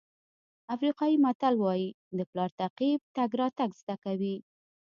افریقایي 0.75 1.15
متل 1.23 1.53
وایي 1.59 1.87
د 2.17 2.19
پلار 2.31 2.49
تعقیب 2.59 2.99
تګ 3.15 3.29
راتګ 3.39 3.69
زده 3.81 3.95
کوي. 4.03 4.35